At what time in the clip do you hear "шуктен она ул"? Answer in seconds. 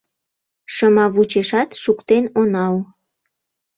1.81-2.81